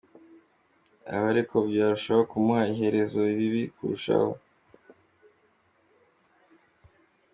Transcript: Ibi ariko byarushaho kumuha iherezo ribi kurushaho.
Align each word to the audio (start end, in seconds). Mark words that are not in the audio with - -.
Ibi 1.13 1.23
ariko 1.31 1.55
byarushaho 1.69 2.21
kumuha 2.29 2.63
iherezo 2.73 3.19
ribi 3.37 3.63
kurushaho. 3.75 4.31